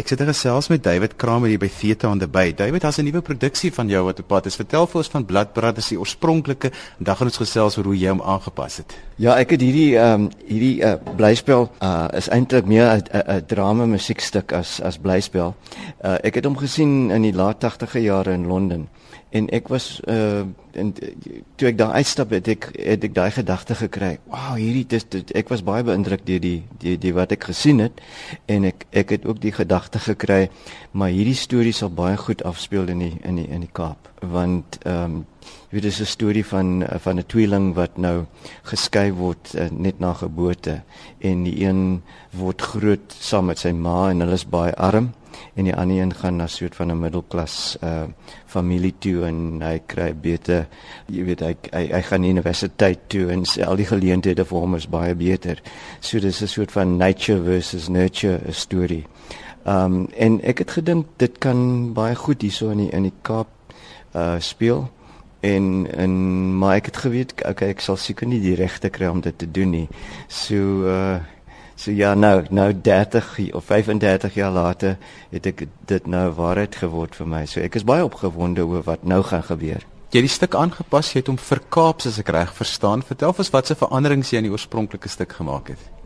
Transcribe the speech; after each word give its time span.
Ek 0.00 0.08
sit 0.08 0.22
gesels 0.24 0.70
met 0.72 0.80
David 0.80 1.18
Kramer 1.20 1.50
hier 1.50 1.60
by 1.60 1.68
Theta 1.68 2.08
on 2.08 2.22
the 2.22 2.28
Bay. 2.30 2.54
David, 2.56 2.80
daar's 2.80 2.96
'n 2.98 3.04
nuwe 3.04 3.20
produksie 3.20 3.70
van 3.72 3.88
jou 3.88 4.04
wat 4.04 4.20
op 4.20 4.28
pad 4.28 4.46
is. 4.46 4.56
Vertel 4.56 4.86
vir 4.86 4.96
ons 4.96 5.08
van 5.08 5.24
Bladbrand, 5.24 5.76
is 5.76 5.88
die 5.88 5.98
oorspronklike 5.98 6.70
en 6.98 7.04
dan 7.04 7.16
gaan 7.16 7.26
ons 7.26 7.36
gesels 7.36 7.76
oor 7.76 7.84
hoe 7.84 7.98
jy 7.98 8.08
hom 8.08 8.22
aangepas 8.22 8.76
het. 8.76 8.96
Ja, 9.16 9.36
ek 9.36 9.50
het 9.50 9.60
hierdie 9.60 9.98
ehm 9.98 10.22
um, 10.22 10.30
hierdie 10.46 10.80
uh, 10.80 10.94
blyspel 11.16 11.70
uh, 11.82 12.08
is 12.12 12.28
eintlik 12.28 12.66
meer 12.66 13.02
'n 13.12 13.44
drama 13.46 13.86
musiekstuk 13.86 14.52
as 14.52 14.80
as 14.80 14.96
blyspel. 14.96 15.54
Uh, 16.02 16.16
ek 16.22 16.34
het 16.34 16.44
hom 16.44 16.56
gesien 16.56 17.10
in 17.10 17.22
die 17.22 17.34
laat 17.34 17.60
80e 17.60 18.00
jare 18.00 18.32
in 18.32 18.46
Londen 18.46 18.88
en 19.30 19.48
ek 19.54 19.68
was 19.68 20.00
uh 20.08 20.42
en 20.70 20.92
toe 21.58 21.66
ek 21.66 21.78
daar 21.78 21.96
uitstap 21.98 22.30
het 22.30 22.46
ek 22.48 22.68
het 22.78 23.04
ek 23.04 23.14
daai 23.14 23.30
gedagte 23.34 23.74
gekry. 23.74 24.12
Wow, 24.30 24.54
hierdie 24.54 24.84
dis 24.86 25.02
dit, 25.10 25.32
ek 25.34 25.48
was 25.50 25.64
baie 25.66 25.82
beïndruk 25.86 26.22
deur 26.26 26.38
die 26.42 26.62
die 26.78 26.94
die 26.98 27.14
wat 27.14 27.34
ek 27.34 27.48
gesien 27.50 27.82
het. 27.82 27.98
En 28.46 28.68
ek 28.68 28.86
ek 28.94 29.16
het 29.16 29.26
ook 29.26 29.40
die 29.42 29.54
gedagte 29.54 29.98
gekry 29.98 30.48
maar 30.92 31.10
hierdie 31.10 31.38
storie 31.38 31.74
sal 31.74 31.90
baie 31.90 32.16
goed 32.16 32.44
afspeel 32.46 32.90
in 32.90 33.02
die 33.02 33.12
in 33.26 33.42
die 33.42 33.48
in 33.50 33.66
die 33.66 33.72
Kaap. 33.72 34.10
Want 34.22 34.78
ehm 34.84 35.04
um, 35.04 35.26
jy 35.70 35.78
weet 35.78 35.86
dis 35.86 36.00
'n 36.00 36.06
storie 36.06 36.46
van 36.46 36.86
van 37.02 37.18
'n 37.18 37.26
tweeling 37.26 37.74
wat 37.74 37.98
nou 37.98 38.26
geskei 38.62 39.12
word 39.12 39.54
uh, 39.54 39.70
net 39.70 39.98
na 39.98 40.12
geboorte. 40.14 40.82
En 41.18 41.42
die 41.42 41.64
een 41.66 42.02
word 42.30 42.62
groot 42.62 43.14
saam 43.18 43.46
met 43.46 43.58
sy 43.58 43.72
ma 43.72 44.10
en 44.10 44.20
hulle 44.20 44.34
is 44.34 44.46
baie 44.46 44.74
arm 44.76 45.14
en 45.54 45.64
die 45.64 45.74
ander 45.74 46.00
een 46.00 46.14
gaan 46.14 46.36
na 46.36 46.46
soort 46.46 46.74
van 46.76 46.90
'n 46.90 47.00
middelklas 47.00 47.76
uh 47.82 48.02
familie 48.46 48.94
toe 48.98 49.24
en 49.26 49.62
hy 49.62 49.80
kry 49.86 50.14
beter 50.14 50.66
jy 51.06 51.24
weet 51.24 51.40
hy 51.40 51.54
hy, 51.72 51.84
hy 51.92 52.02
gaan 52.02 52.24
universiteit 52.24 52.98
toe 53.06 53.30
en 53.30 53.44
al 53.66 53.76
die 53.76 53.86
geleenthede 53.86 54.44
vir 54.44 54.58
hom 54.58 54.74
is 54.74 54.88
baie 54.88 55.14
beter. 55.14 55.62
So 56.00 56.18
dis 56.18 56.42
'n 56.42 56.46
soort 56.46 56.72
van 56.72 56.96
nature 56.96 57.42
versus 57.42 57.88
nurture 57.88 58.40
storie. 58.52 59.06
Um 59.66 60.08
en 60.16 60.40
ek 60.42 60.58
het 60.58 60.70
gedink 60.70 61.06
dit 61.16 61.38
kan 61.38 61.92
baie 61.92 62.14
goed 62.14 62.42
hierso 62.42 62.70
in 62.70 62.78
die 62.78 62.90
in 62.90 63.02
die 63.02 63.18
Kaap 63.22 63.48
uh 64.14 64.38
speel 64.38 64.88
en 65.40 65.86
en 65.96 66.58
maar 66.58 66.74
ek 66.74 66.86
het 66.86 66.96
geweet 66.96 67.34
okay 67.48 67.68
ek 67.68 67.80
sal 67.80 67.96
seker 67.96 68.26
nie 68.26 68.40
die 68.40 68.54
regte 68.54 68.90
kry 68.90 69.06
om 69.06 69.20
dit 69.20 69.38
te 69.38 69.50
doen 69.50 69.70
nie. 69.70 69.88
So 70.28 70.84
uh 70.84 71.20
So 71.80 71.94
ja, 71.96 72.10
nou 72.14 72.42
nou 72.50 72.80
30 72.80 73.52
of 73.56 73.64
35 73.64 74.34
jaar 74.34 74.50
later 74.52 74.98
het 75.30 75.46
ek 75.48 75.62
dit 75.88 76.06
nou 76.06 76.26
waarheid 76.36 76.76
geword 76.76 77.16
vir 77.16 77.28
my. 77.32 77.46
So 77.48 77.62
ek 77.64 77.78
is 77.80 77.86
baie 77.88 78.04
opgewonde 78.04 78.66
oor 78.68 78.84
wat 78.84 79.06
nou 79.08 79.22
gaan 79.24 79.46
gebeur. 79.46 79.86
Jy 80.10 80.20
het 80.20 80.26
die 80.26 80.34
stuk 80.34 80.58
aangepas, 80.58 81.14
jy 81.14 81.22
het 81.22 81.30
hom 81.32 81.38
verkaap 81.40 82.04
as 82.04 82.18
ek 82.20 82.34
reg 82.36 82.52
verstaan. 82.52 83.06
Vertel 83.06 83.32
ons 83.32 83.52
wat 83.54 83.70
se 83.70 83.78
veranderings 83.80 84.34
jy 84.34 84.42
in 84.42 84.50
die 84.50 84.52
oorspronklike 84.52 85.08
stuk 85.08 85.32
gemaak 85.38 85.72
het. 85.72 85.99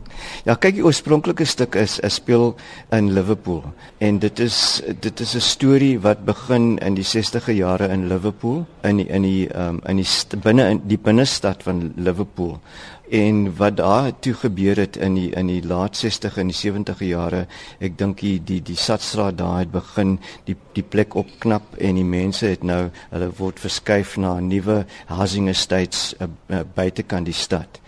Ja, 0.45 0.55
kyk 0.55 0.75
die 0.77 0.85
oorspronklike 0.85 1.45
stuk 1.45 1.75
is 1.75 1.99
'n 1.99 2.09
speel 2.09 2.55
in 2.91 3.13
Liverpool 3.13 3.63
en 3.99 4.19
dit 4.19 4.39
is 4.39 4.81
dit 4.99 5.19
is 5.19 5.35
'n 5.35 5.41
storie 5.41 5.99
wat 5.99 6.25
begin 6.25 6.77
in 6.77 6.95
die 6.95 7.03
60e 7.03 7.51
jare 7.51 7.87
in 7.87 8.07
Liverpool 8.07 8.65
in 8.83 8.97
die, 8.97 9.07
in 9.07 9.21
die 9.21 9.49
um, 9.55 9.81
in 9.85 9.97
die 9.97 10.37
binne 10.37 10.69
in 10.69 10.81
die 10.87 10.97
binnestad 10.97 11.63
van 11.63 11.93
Liverpool 11.95 12.59
en 13.09 13.55
wat 13.57 13.77
daar 13.77 14.19
toe 14.19 14.33
gebeur 14.33 14.75
het 14.75 14.97
in 14.97 15.13
die 15.13 15.29
in 15.29 15.47
die 15.47 15.61
laat 15.67 15.97
60 15.97 16.37
en 16.37 16.47
die 16.47 16.57
70e 16.71 17.05
jare 17.05 17.45
ek 17.79 17.97
dink 17.97 18.19
die 18.19 18.39
die 18.43 18.61
die 18.61 18.75
Stadstraat 18.75 19.37
daar 19.37 19.59
het 19.59 19.71
begin 19.71 20.19
die 20.45 20.55
die 20.73 20.83
plek 20.83 21.15
opknap 21.15 21.75
en 21.77 21.95
die 21.95 22.05
mense 22.05 22.47
het 22.47 22.63
nou 22.63 22.89
hulle 23.11 23.31
word 23.37 23.59
verskuif 23.59 24.17
na 24.17 24.37
'n 24.39 24.47
nuwe 24.47 24.85
housing 25.05 25.49
estates 25.49 26.15
uh, 26.19 26.27
uh, 26.49 26.63
buitekant 26.75 27.25
die 27.25 27.33
stad. 27.33 27.79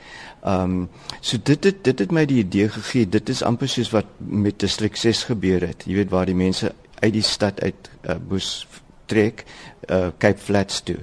Ehm 0.48 0.64
um, 0.64 0.90
so 1.20 1.38
dit 1.44 1.64
het 1.64 1.84
dit 1.84 2.00
het 2.00 2.12
my 2.12 2.26
die 2.26 2.40
idee 2.40 2.70
gegee 2.72 3.10
dit 3.10 3.30
is 3.30 3.44
amper 3.44 3.68
soos 3.68 3.90
wat 3.92 4.06
met 4.18 4.60
distrik 4.64 4.96
6 4.96 5.24
gebeur 5.32 5.66
het. 5.68 5.84
Jy 5.86 5.96
weet 6.02 6.14
waar 6.14 6.30
die 6.30 6.38
mense 6.38 6.72
uit 7.00 7.14
die 7.14 7.26
stad 7.26 7.60
uit 7.62 7.90
uh, 8.08 8.16
moes 8.30 8.68
trek 9.06 9.44
uh, 9.90 10.08
Cape 10.18 10.40
Flats 10.40 10.82
toe 10.88 11.00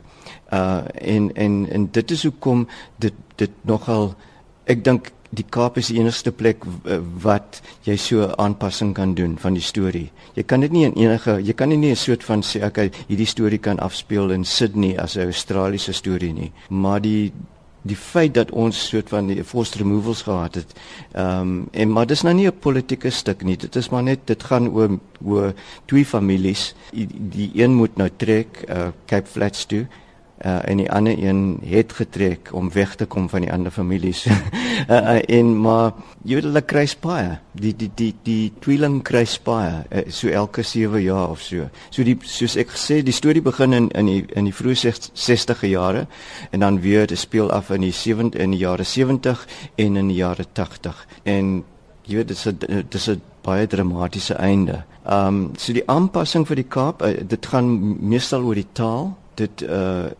uh 0.53 0.85
en 0.95 1.35
en 1.35 1.67
en 1.71 1.89
dit 1.93 2.11
is 2.11 2.23
hoekom 2.23 2.67
dit 2.97 3.15
dit 3.37 3.51
nogal 3.63 4.15
ek 4.65 4.85
dink 4.85 5.11
die 5.35 5.47
Kaap 5.51 5.79
is 5.81 5.89
die 5.91 5.99
enigste 5.99 6.33
plek 6.33 6.63
wat 7.25 7.61
jy 7.85 7.97
so 7.99 8.29
aanpassing 8.39 8.93
kan 8.95 9.15
doen 9.19 9.35
van 9.41 9.57
die 9.57 9.65
storie. 9.65 10.07
Jy 10.39 10.45
kan 10.47 10.63
dit 10.63 10.73
nie 10.73 10.85
in 10.87 10.95
enige 10.95 11.41
jy 11.43 11.55
kan 11.59 11.69
nie 11.69 11.91
'n 11.91 11.97
soort 11.97 12.25
van 12.25 12.43
sê 12.43 12.65
okay, 12.65 12.91
hierdie 13.09 13.27
storie 13.27 13.59
kan 13.59 13.79
afspeel 13.79 14.31
in 14.31 14.45
Sydney 14.45 14.97
as 14.99 15.17
'n 15.17 15.27
Australiese 15.27 15.93
storie 15.93 16.33
nie, 16.33 16.53
maar 16.69 17.01
die 17.01 17.33
die 17.85 17.97
feit 17.97 18.35
dat 18.35 18.51
ons 18.51 18.79
soort 18.89 19.11
van 19.13 19.27
die 19.29 19.45
forced 19.45 19.77
removals 19.81 20.23
gehad 20.25 20.55
het. 20.55 20.73
Ehm 21.13 21.41
um, 21.41 21.69
en 21.73 21.93
maar 21.93 22.07
dis 22.07 22.23
nou 22.23 22.35
nie 22.35 22.47
'n 22.47 22.59
politieke 22.59 23.11
stuk 23.11 23.43
nie. 23.45 23.57
Dit 23.57 23.77
is 23.77 23.89
maar 23.89 24.03
net 24.03 24.27
dit 24.27 24.43
gaan 24.43 24.69
oor 24.69 24.99
oor 25.25 25.53
twee 25.85 26.05
families. 26.05 26.75
Die, 26.91 27.09
die 27.13 27.51
een 27.55 27.75
moet 27.75 27.97
nou 27.97 28.11
trek 28.17 28.65
uh, 28.69 28.89
Cape 29.07 29.29
Flats 29.29 29.65
toe 29.67 29.87
uh, 30.45 30.69
en 30.69 30.77
die 30.77 30.91
ander 30.93 31.19
een 31.19 31.59
het 31.65 31.93
getrek 31.93 32.51
om 32.53 32.73
weg 32.73 32.95
te 32.95 33.07
kom 33.07 33.29
van 33.29 33.41
die 33.41 33.53
ander 33.53 33.73
families. 33.73 34.25
uh, 34.27 34.37
uh, 34.89 35.21
en 35.29 35.61
maar 35.61 35.93
jy 36.23 36.39
weet 36.39 36.49
hulle 36.49 36.63
kry 36.63 36.87
spae. 36.87 37.39
Die 37.53 37.75
die 37.77 37.91
die 37.95 38.13
die 38.27 38.53
tweeling 38.61 39.01
kry 39.03 39.25
spae 39.29 39.85
uh, 39.91 40.05
so 40.09 40.29
elke 40.29 40.63
7 40.63 41.03
jaar 41.03 41.31
of 41.31 41.43
so. 41.43 41.69
So 41.91 42.05
die 42.05 42.17
soos 42.29 42.57
ek 42.61 42.75
gesê 42.77 43.01
die 43.05 43.17
storie 43.17 43.43
begin 43.45 43.73
in 43.73 43.91
in 43.95 44.11
die 44.11 44.23
in 44.37 44.49
die 44.51 44.55
vroeë 44.55 44.95
60e 44.95 45.71
jare 45.71 46.07
en 46.51 46.61
dan 46.61 46.81
weer 46.81 47.07
dit 47.07 47.19
speel 47.19 47.51
af 47.51 47.71
in 47.71 47.87
die 47.87 47.93
70 47.93 48.41
in 48.41 48.57
die 48.57 48.63
jare 48.65 48.85
70 48.85 49.47
en 49.77 49.97
in 49.97 50.09
die 50.09 50.21
jare 50.21 50.45
80. 50.53 51.07
En 51.25 51.63
jy 52.05 52.17
weet 52.17 52.29
dit 52.29 52.37
is 52.37 52.47
'n 52.47 52.59
dit 52.59 52.95
is 52.95 53.09
'n 53.09 53.23
baie 53.43 53.67
dramatiese 53.67 54.35
einde. 54.35 54.85
Ehm 55.05 55.27
um, 55.27 55.51
so 55.57 55.73
die 55.73 55.89
aanpassing 55.89 56.47
vir 56.47 56.57
die 56.57 56.69
Kaap, 56.69 57.03
uh, 57.03 57.13
dit 57.29 57.47
gaan 57.47 57.69
meestal 58.09 58.45
oor 58.45 58.55
die 58.55 58.73
taal. 58.73 59.17
Dit 59.35 59.63
uh 59.63 60.11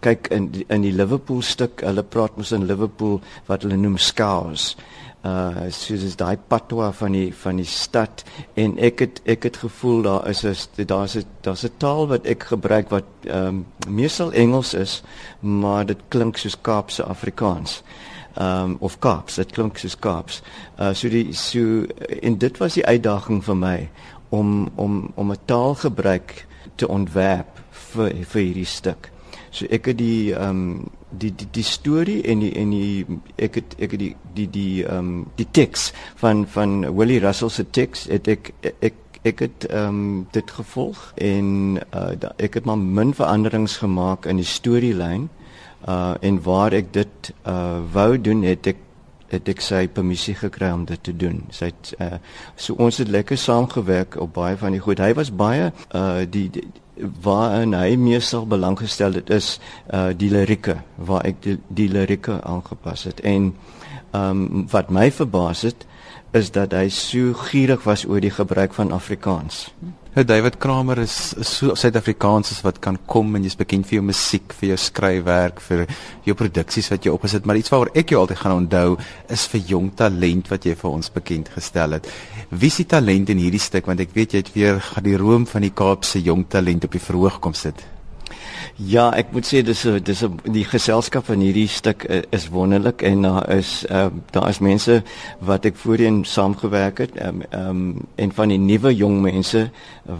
kyk 0.00 0.30
in 0.34 0.50
die, 0.54 0.64
in 0.68 0.82
die 0.82 0.92
Liverpool 0.92 1.42
stuk, 1.42 1.82
hulle 1.86 2.02
praat 2.02 2.36
mos 2.36 2.52
in 2.52 2.66
Liverpool 2.66 3.20
wat 3.48 3.66
hulle 3.66 3.76
noem 3.76 3.98
scouse. 3.98 4.76
Uh 5.26 5.66
soos 5.74 6.04
is 6.06 6.14
daai 6.16 6.38
patois 6.38 6.94
van 6.94 7.12
die 7.12 7.32
van 7.34 7.58
die 7.58 7.66
stad 7.66 8.22
en 8.54 8.76
ek 8.78 9.00
het 9.02 9.16
ek 9.26 9.48
het 9.48 9.56
gevoel 9.64 10.02
daar 10.06 10.28
is 10.30 10.44
'n 10.46 10.86
daar's 10.86 11.16
'n 11.16 11.24
daar's 11.42 11.64
'n 11.64 11.74
taal 11.78 12.06
wat 12.06 12.26
ek 12.26 12.42
gebruik 12.42 12.90
wat 12.90 13.04
ehm 13.24 13.46
um, 13.46 13.66
meestal 13.88 14.32
Engels 14.32 14.74
is, 14.74 15.02
maar 15.40 15.86
dit 15.86 15.98
klink 16.08 16.36
soos 16.36 16.56
Kaapse 16.60 17.02
Afrikaans. 17.02 17.82
Ehm 18.36 18.64
um, 18.64 18.76
of 18.80 18.98
Kaaps, 18.98 19.34
dit 19.34 19.52
klink 19.52 19.78
soos 19.78 19.98
Kaaps. 19.98 20.42
Uh 20.78 20.94
so 20.94 21.08
die 21.08 21.32
so 21.32 21.84
en 22.22 22.38
dit 22.38 22.58
was 22.58 22.74
die 22.74 22.86
uitdaging 22.86 23.44
vir 23.44 23.56
my 23.56 23.90
om 24.28 24.68
om 24.76 25.10
om 25.14 25.30
'n 25.32 25.44
taalgebruik 25.44 26.46
te 26.76 26.88
ontwerp 26.88 27.58
vir 27.70 28.12
vir 28.24 28.42
hierdie 28.42 28.64
stuk. 28.66 29.10
So 29.50 29.66
ek 29.70 29.92
het 29.92 29.98
die 29.98 30.34
ehm 30.34 30.48
um, 30.50 30.90
die 31.10 31.32
die 31.34 31.48
die 31.50 31.64
storie 31.64 32.22
en 32.22 32.42
die 32.44 32.52
en 32.60 32.70
die 32.70 33.06
ek 33.36 33.54
het 33.54 33.76
ek 33.78 33.96
het 33.96 34.00
die 34.00 34.14
die 34.34 34.48
die 34.50 34.84
ehm 34.84 34.98
um, 34.98 35.26
die 35.36 35.48
teks 35.50 35.92
van 36.20 36.46
van 36.46 36.80
Willie 36.96 37.20
Russell 37.24 37.50
se 37.50 37.64
teks 37.70 38.06
het 38.12 38.28
ek 38.28 38.52
ek 38.80 38.94
ek 39.22 39.38
het 39.38 39.66
ehm 39.70 39.88
um, 39.88 40.26
dit 40.32 40.50
gevolg 40.50 41.12
en 41.16 41.78
uh, 41.94 42.12
ek 42.36 42.60
het 42.60 42.64
maar 42.64 42.78
min 42.78 43.14
veranderings 43.14 43.76
gemaak 43.76 44.26
in 44.26 44.36
die 44.36 44.48
storielyn 44.48 45.28
uh 45.88 46.14
en 46.20 46.42
waar 46.42 46.72
ek 46.72 46.92
dit 46.92 47.32
uh 47.46 47.80
wou 47.92 48.18
doen 48.20 48.42
het 48.42 48.66
ek 48.66 48.76
het 49.28 49.48
ek 49.48 49.60
sy 49.60 49.86
permissie 49.92 50.34
gekry 50.38 50.70
om 50.72 50.84
dit 50.88 51.02
te 51.02 51.14
doen. 51.16 51.42
Sy 51.54 51.72
het 51.72 51.94
uh 52.00 52.18
so 52.56 52.74
ons 52.78 52.98
het 52.98 53.08
lekker 53.08 53.38
saamgewerk 53.38 54.16
op 54.20 54.34
baie 54.34 54.56
van 54.56 54.72
die 54.72 54.80
goed. 54.80 55.02
Hy 55.02 55.14
was 55.14 55.32
baie 55.34 55.72
uh 55.94 56.24
die, 56.28 56.48
die 56.50 56.64
waarin 57.22 57.76
hy 57.78 57.96
meestal 57.96 58.46
belang 58.46 58.78
gestel 58.78 59.14
het 59.20 59.30
is 59.30 59.58
uh 59.94 60.10
die 60.16 60.30
lirieke 60.30 60.80
waar 60.96 61.26
ek 61.28 61.42
die, 61.42 61.58
die 61.68 61.88
lirieke 61.88 62.40
aangepas 62.42 63.04
het 63.10 63.20
en 63.20 63.52
ehm 64.10 64.42
um, 64.42 64.66
wat 64.72 64.90
my 64.90 65.10
verbaas 65.12 65.62
het 65.68 65.84
is 66.32 66.50
dat 66.50 66.72
hy 66.72 66.88
so 66.88 67.34
gierig 67.48 67.84
was 67.84 68.04
oor 68.08 68.20
die 68.20 68.32
gebruik 68.32 68.74
van 68.74 68.92
Afrikaans. 68.92 69.68
Nou 70.18 70.24
David 70.26 70.56
Kramer 70.58 70.98
is, 70.98 71.12
is 71.38 71.50
so 71.60 71.76
Suid-Afrikaans 71.78 72.48
as 72.50 72.64
wat 72.66 72.80
kan 72.82 72.96
kom 73.06 73.36
en 73.38 73.44
jy's 73.46 73.54
bekend 73.54 73.86
vir 73.86 74.00
jou 74.00 74.06
musiek, 74.08 74.50
vir 74.58 74.72
jou 74.72 74.78
skryfwerk, 74.82 75.60
vir 75.62 75.84
jou 76.26 76.34
produksies 76.34 76.88
wat 76.90 77.04
jy 77.06 77.12
opgesit, 77.12 77.44
maar 77.46 77.60
iets 77.60 77.70
waaroor 77.70 77.92
ek 77.94 78.10
jou 78.10 78.18
altyd 78.24 78.40
gaan 78.40 78.64
onthou 78.64 78.96
is 79.30 79.44
vir 79.52 79.62
jong 79.68 79.92
talent 80.00 80.50
wat 80.50 80.66
jy 80.66 80.74
vir 80.80 80.88
ons 80.90 81.12
bekend 81.14 81.52
gestel 81.54 81.94
het. 81.94 82.08
Wie 82.50 82.72
die 82.80 82.88
talent 82.90 83.30
in 83.30 83.44
hierdie 83.44 83.62
stuk 83.62 83.86
want 83.86 84.02
ek 84.02 84.16
weet 84.16 84.34
jy 84.34 84.42
het 84.42 84.50
weer 84.56 84.82
gaan 84.88 85.06
die 85.06 85.14
room 85.22 85.46
van 85.46 85.62
die 85.68 85.70
Kaapse 85.84 86.18
jong 86.18 86.48
talent 86.50 86.90
op 86.90 86.98
die 86.98 87.04
verhoog 87.06 87.38
kom 87.38 87.54
sit. 87.54 87.86
Ja, 88.78 89.08
ek 89.10 89.32
moet 89.34 89.46
sê 89.48 89.64
dis 89.66 89.80
dis 90.06 90.20
die 90.54 90.62
geselskap 90.62 91.26
van 91.26 91.40
hierdie 91.42 91.66
stuk 91.66 92.04
eh, 92.06 92.20
is 92.30 92.48
wonderlik 92.54 93.02
en 93.02 93.24
daar 93.26 93.48
is 93.50 93.82
uh, 93.90 94.06
daar 94.30 94.48
is 94.52 94.60
mense 94.62 95.00
wat 95.42 95.66
ek 95.66 95.74
voorheen 95.82 96.20
saamgewerk 96.22 97.02
het 97.02 97.16
um, 97.18 97.42
um, 97.50 97.80
en 98.14 98.34
van 98.36 98.52
die 98.54 98.58
nuwe 98.62 98.92
jong 98.94 99.18
mense 99.24 99.64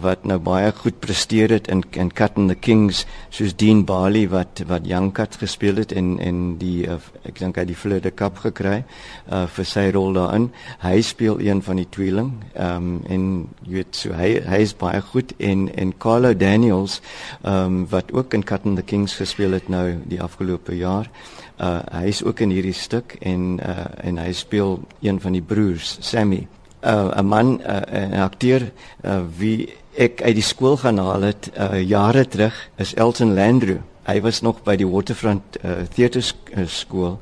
wat 0.03 0.25
nou 0.27 0.39
baie 0.43 0.73
goed 0.75 0.99
presteer 0.99 1.53
het 1.55 1.69
in 1.71 1.85
in 1.95 2.11
Cut 2.11 2.35
and 2.35 2.51
the 2.51 2.55
Kings 2.55 3.05
soos 3.29 3.55
Dean 3.55 3.85
Bali 3.85 4.25
wat 4.27 4.63
wat 4.67 4.87
Young 4.87 5.13
Cut 5.15 5.39
gespeel 5.39 5.79
het 5.79 5.95
en 5.95 6.17
en 6.19 6.57
die 6.59 6.83
uh, 6.87 6.99
ek 7.23 7.39
dink 7.39 7.57
hy 7.57 7.65
die 7.69 7.79
Fleur 7.79 8.11
Cup 8.11 8.43
gekry 8.43 8.83
uh, 9.31 9.45
vir 9.47 9.65
sy 9.65 9.87
rol 9.95 10.13
daarin. 10.17 10.49
Hy 10.83 11.01
speel 11.05 11.39
een 11.39 11.63
van 11.63 11.79
die 11.79 11.87
tweeling 11.89 12.33
um, 12.59 12.99
en 13.07 13.23
jy 13.63 13.79
weet 13.79 13.95
so 13.95 14.13
hy 14.19 14.35
hy 14.43 14.61
is 14.67 14.75
baie 14.75 15.01
goed 15.13 15.31
en 15.39 15.69
en 15.79 15.95
Carlo 15.97 16.33
Daniels 16.33 16.99
um, 17.43 17.85
wat 17.87 17.98
ook 18.11 18.33
in 18.33 18.43
Cut 18.43 18.65
and 18.65 18.75
the 18.75 18.83
Kings 18.83 19.15
gespeel 19.15 19.51
het 19.51 19.67
nou 19.69 19.97
die 20.05 20.21
afgelope 20.21 20.77
jaar. 20.77 21.09
Uh 21.57 21.79
hy 21.91 22.05
is 22.07 22.23
ook 22.23 22.39
in 22.39 22.49
hierdie 22.49 22.73
stuk 22.73 23.17
en 23.19 23.59
uh 23.59 23.85
en 24.03 24.17
hy 24.17 24.31
speel 24.33 24.79
een 25.01 25.19
van 25.19 25.31
die 25.31 25.41
broers, 25.41 25.97
Sammy. 25.99 26.47
Uh 26.83 27.11
'n 27.17 27.25
man, 27.25 27.61
uh, 27.61 27.81
'n 27.91 28.21
akteur 28.21 28.71
uh, 29.03 29.21
wie 29.37 29.73
ek 29.97 30.21
uit 30.21 30.35
die 30.35 30.43
skool 30.43 30.77
gaan 30.77 30.97
haal 30.97 31.21
het 31.21 31.51
uh 31.57 31.81
jare 31.81 32.27
terug 32.27 32.69
is 32.77 32.93
Elton 32.93 33.33
Landru 33.33 33.79
hy 34.07 34.21
was 34.21 34.41
nog 34.41 34.61
by 34.65 34.75
die 34.79 34.87
Waterfront 34.87 35.59
uh, 35.63 35.83
Theatre 35.93 36.21
skool 36.67 37.17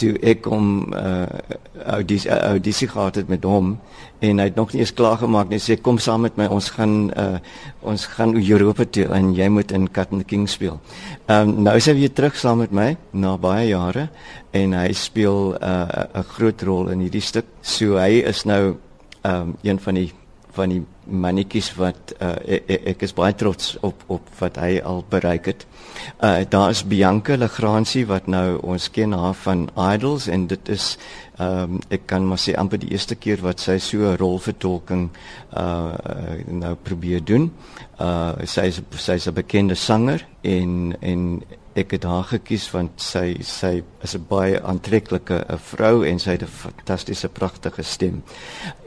toe 0.00 0.14
ek 0.26 0.48
hom 0.50 0.94
uh, 0.96 1.26
audisie 1.84 2.30
uh, 2.30 2.56
audisie 2.56 2.88
gehad 2.88 3.20
het 3.20 3.28
met 3.30 3.44
hom 3.46 3.76
en 4.24 4.40
hy 4.40 4.48
het 4.48 4.56
nog 4.56 4.72
nie 4.72 4.82
eens 4.82 4.94
klaar 4.96 5.18
gemaak 5.20 5.52
nie 5.52 5.60
sê 5.62 5.76
kom 5.80 6.00
saam 6.02 6.24
met 6.26 6.38
my 6.40 6.48
ons 6.52 6.70
gaan 6.74 6.96
uh, 7.20 7.38
ons 7.84 8.06
gaan 8.16 8.34
Europa 8.40 8.88
toe 8.88 9.06
en 9.14 9.34
jy 9.36 9.48
moet 9.52 9.74
in 9.76 9.88
Cat 9.92 10.12
and 10.12 10.26
King 10.26 10.48
speel. 10.48 10.80
Ehm 11.26 11.52
um, 11.52 11.62
nou 11.68 11.76
is 11.76 11.86
hy 11.90 11.96
weer 12.00 12.12
terug 12.12 12.36
saam 12.36 12.64
met 12.64 12.72
my 12.72 12.96
na 13.12 13.36
baie 13.36 13.68
jare 13.70 14.08
en 14.56 14.74
hy 14.74 14.92
speel 14.92 15.54
'n 15.54 15.62
uh, 15.62 16.24
groot 16.34 16.62
rol 16.62 16.88
in 16.88 17.04
hierdie 17.04 17.24
stuk. 17.24 17.46
So 17.62 18.00
hy 18.00 18.22
is 18.24 18.44
nou 18.44 18.76
ehm 19.22 19.40
um, 19.40 19.56
een 19.62 19.78
van 19.78 19.94
die 19.94 20.12
van 20.56 20.68
die 20.72 20.82
mannetjies 21.06 21.72
wat 21.78 22.12
uh, 22.20 22.34
ek, 22.46 22.70
ek 22.92 23.02
is 23.06 23.14
baie 23.16 23.34
trots 23.34 23.76
op 23.86 24.02
op 24.12 24.28
wat 24.38 24.58
hy 24.60 24.80
al 24.84 25.04
bereik 25.10 25.46
het. 25.52 25.66
Uh 26.22 26.44
daar 26.48 26.70
is 26.70 26.84
Bianca 26.86 27.36
Legrandsie 27.36 28.06
wat 28.06 28.26
nou 28.26 28.58
ons 28.62 28.90
ken 28.90 29.12
haar 29.12 29.34
van 29.34 29.68
Idols 29.76 30.26
en 30.26 30.46
dit 30.46 30.68
is 30.68 30.96
ehm 31.36 31.76
um, 31.76 31.80
ek 31.92 32.06
kan 32.08 32.24
maar 32.26 32.40
sê 32.40 32.54
amper 32.56 32.80
die 32.80 32.90
eerste 32.96 33.14
keer 33.14 33.42
wat 33.44 33.60
sy 33.60 33.78
so 33.78 33.98
'n 33.98 34.16
rolvertolking 34.16 35.10
uh 35.56 35.92
nou 36.46 36.74
probeer 36.74 37.24
doen. 37.24 37.52
Uh 38.00 38.32
sy 38.44 38.66
is 38.72 38.80
sy 38.96 39.12
is 39.20 39.28
'n 39.28 39.34
bekende 39.34 39.74
sanger 39.74 40.26
en 40.42 40.96
en 41.00 41.42
ek 41.76 41.92
het 41.96 42.06
haar 42.08 42.24
gekies 42.30 42.64
want 42.72 43.02
sy 43.04 43.36
sy 43.44 43.82
is 44.04 44.14
'n 44.16 44.24
baie 44.28 44.60
aantreklike 44.62 45.44
vrou 45.70 46.04
en 46.06 46.18
sy 46.18 46.30
het 46.30 46.42
'n 46.42 46.46
fantastiese 46.46 47.28
pragtige 47.28 47.82
stem. 47.82 48.22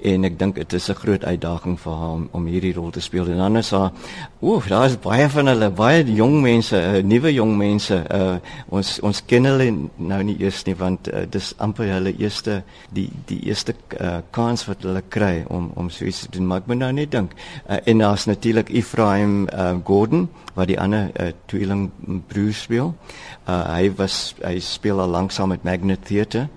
En 0.03 0.23
ek 0.23 0.39
dink 0.39 0.55
dit 0.55 0.73
is 0.73 0.89
'n 0.89 0.95
groot 0.95 1.23
uitdaging 1.23 1.79
vir 1.79 1.93
haar 1.93 2.08
om, 2.09 2.27
om 2.31 2.47
hierdie 2.49 2.73
rol 2.75 2.89
te 2.95 3.01
speel. 3.03 3.29
En 3.29 3.37
dan 3.43 3.57
is 3.61 3.71
haar 3.75 3.91
ooh, 4.39 4.67
daar 4.67 4.85
is 4.89 4.97
baie 5.01 5.27
van 5.29 5.51
hulle, 5.51 5.69
baie 5.75 6.03
jong 6.15 6.39
mense, 6.41 6.77
uh, 6.77 7.03
nuwe 7.03 7.33
jong 7.33 7.55
mense. 7.59 7.97
Uh, 8.13 8.37
ons 8.75 8.91
ons 9.05 9.21
ken 9.29 9.49
hulle 9.49 9.69
nou 9.97 10.19
nie 10.23 10.37
eers 10.41 10.63
nie 10.67 10.75
want 10.79 11.09
uh, 11.11 11.23
dis 11.29 11.51
amper 11.57 11.91
hulle 11.93 12.15
eerste 12.17 12.61
die 12.95 13.07
die 13.29 13.39
eerste 13.49 13.75
uh, 13.99 14.19
kans 14.35 14.65
wat 14.69 14.85
hulle 14.87 15.03
kry 15.09 15.45
om 15.47 15.71
om 15.79 15.89
so 15.93 16.05
iets 16.05 16.25
te 16.25 16.33
doen. 16.37 16.47
Maar 16.49 16.63
ek 16.63 16.69
moet 16.71 16.81
nou 16.83 16.91
net 16.99 17.15
dink. 17.15 17.35
Uh, 17.67 17.79
en 17.79 18.05
daar's 18.05 18.27
natuurlik 18.29 18.71
Ephraim 18.73 19.41
uh, 19.47 19.73
Gordon 19.85 20.27
wat 20.55 20.69
die 20.71 20.79
ander 20.79 21.09
uh, 21.15 21.31
tweeling 21.51 21.89
broer 22.27 22.53
speel. 22.53 22.93
Uh, 23.47 23.63
hy 23.75 23.91
was 23.99 24.35
hy 24.43 24.57
speel 24.63 24.99
al 25.01 25.11
lank 25.13 25.35
saam 25.35 25.53
met 25.53 25.63
Magnet 25.67 26.05
Theatre. 26.05 26.47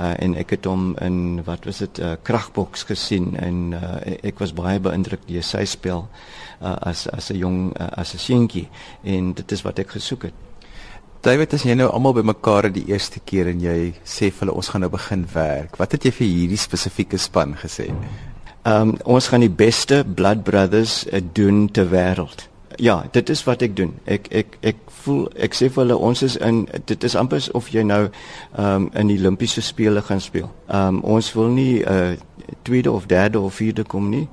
Uh, 0.00 0.14
en 0.24 0.34
ek 0.40 0.54
het 0.54 0.64
hom 0.64 0.94
in 1.04 1.42
wat 1.44 1.66
was 1.68 1.78
dit 1.84 1.98
'n 1.98 2.02
uh, 2.02 2.16
kragboks 2.22 2.82
gesien 2.88 3.36
en 3.36 3.72
uh, 3.76 4.14
ek 4.22 4.38
was 4.38 4.54
baie 4.56 4.80
beïndruk 4.80 5.20
deur 5.26 5.42
sy 5.42 5.64
spel 5.64 6.08
uh, 6.62 6.76
as 6.88 7.04
as 7.08 7.28
'n 7.30 7.36
jong 7.36 7.58
uh, 7.76 7.88
as 8.00 8.14
'n 8.14 8.18
seentjie 8.18 8.68
en 9.04 9.32
dit 9.32 9.52
is 9.52 9.62
wat 9.62 9.78
ek 9.78 9.90
gesoek 9.90 10.22
het. 10.22 10.32
David, 11.20 11.52
as 11.52 11.62
jy 11.62 11.74
nou 11.74 11.90
almal 11.92 12.14
bymekaar 12.16 12.72
die 12.72 12.86
eerste 12.88 13.20
keer 13.20 13.46
en 13.46 13.60
jy 13.60 13.92
sê 14.04 14.30
vir 14.30 14.38
hulle 14.40 14.56
ons 14.56 14.68
gaan 14.68 14.80
nou 14.80 14.90
begin 14.90 15.26
werk. 15.34 15.76
Wat 15.76 15.92
het 15.92 16.04
jy 16.04 16.10
vir 16.10 16.26
hierdie 16.26 16.56
spesifieke 16.56 17.18
span 17.18 17.54
gesê? 17.54 17.92
Ehm 18.64 18.88
um, 18.88 18.96
ons 19.04 19.28
gaan 19.28 19.40
die 19.40 19.52
beste 19.52 20.04
Blood 20.04 20.44
Brothers 20.44 21.04
uh, 21.12 21.20
doen 21.32 21.68
ter 21.68 21.90
wêreld 21.90 22.48
ja, 22.80 23.04
dit 23.12 23.28
is 23.28 23.44
wat 23.44 23.62
ek 23.62 23.76
doen. 23.76 23.92
Ek 24.04 24.28
ek 24.32 24.56
ek 24.72 24.80
voel 25.04 25.28
ek 25.36 25.54
sê 25.56 25.68
vir 25.68 25.84
hulle 25.84 25.96
ons 25.96 26.22
is 26.24 26.36
in 26.40 26.64
dit 26.88 27.04
is 27.04 27.16
amper 27.18 27.44
of 27.54 27.68
jy 27.74 27.84
nou 27.86 28.02
ehm 28.08 28.64
um, 28.64 28.90
in 28.96 29.12
die 29.12 29.18
Olimpiese 29.20 29.62
spele 29.64 30.02
gaan 30.02 30.20
speel. 30.20 30.50
Ehm 30.68 31.00
um, 31.00 31.00
ons 31.16 31.32
wil 31.36 31.52
nie 31.54 31.84
uh 31.84 32.16
tweede 32.62 32.90
of 32.90 33.06
derde 33.06 33.40
of 33.40 33.54
vierde 33.54 33.84
kom 33.84 34.08
nie. 34.10 34.28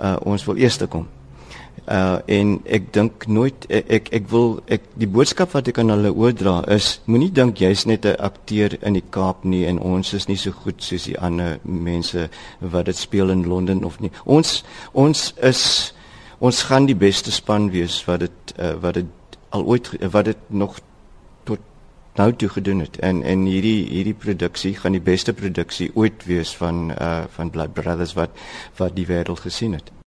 Uh 0.00 0.16
ons 0.22 0.44
wil 0.44 0.56
eerste 0.56 0.86
kom. 0.86 1.08
Uh 1.86 2.18
en 2.26 2.58
ek 2.66 2.92
dink 2.94 3.26
nooit 3.26 3.66
ek, 3.70 3.88
ek 3.90 4.12
ek 4.20 4.28
wil 4.30 4.60
ek 4.66 4.84
die 4.98 5.08
boodskap 5.10 5.54
wat 5.54 5.70
ek 5.70 5.78
aan 5.82 5.94
hulle 5.94 6.12
oordra 6.14 6.60
is 6.74 7.00
moenie 7.06 7.32
dink 7.32 7.58
jy's 7.58 7.86
net 7.86 8.06
'n 8.06 8.18
akteur 8.18 8.78
in 8.82 8.94
die 8.98 9.08
Kaap 9.10 9.44
nie 9.44 9.64
en 9.66 9.78
ons 9.78 10.12
is 10.14 10.28
nie 10.28 10.36
so 10.36 10.50
goed 10.50 10.82
soos 10.82 11.04
die 11.04 11.18
ander 11.18 11.58
mense 11.64 12.28
wat 12.60 12.86
dit 12.86 12.96
speel 12.96 13.30
in 13.30 13.46
Londen 13.46 13.84
of 13.84 14.00
nie. 14.00 14.10
Ons 14.24 14.64
ons 14.92 15.34
is 15.42 15.92
ons 16.42 16.62
gaan 16.66 16.88
die 16.90 16.98
beste 16.98 17.30
span 17.30 17.70
wees 17.70 18.00
wat 18.08 18.24
dit 18.24 18.54
uh, 18.58 18.74
wat 18.82 18.98
dit 18.98 19.38
al 19.54 19.62
ooit 19.74 19.92
wat 20.10 20.26
dit 20.26 20.48
nog 20.48 20.80
tot 21.46 21.62
nou 22.18 22.32
toe 22.34 22.48
gedoen 22.56 22.82
het 22.82 22.98
en 22.98 23.22
en 23.22 23.46
hierdie 23.46 23.86
hierdie 23.86 24.18
produksie 24.26 24.74
gaan 24.74 24.98
die 24.98 25.06
beste 25.12 25.32
produksie 25.38 25.90
ooit 25.94 26.26
wees 26.26 26.56
van 26.58 26.90
uh 26.98 27.24
van 27.38 27.54
Blood 27.54 27.74
Brothers 27.78 28.18
wat 28.18 28.34
wat 28.76 28.96
die 28.98 29.06
wêreld 29.06 29.46
gesien 29.46 29.78
het. 29.78 30.01